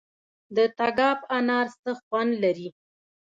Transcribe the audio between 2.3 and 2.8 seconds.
لري؟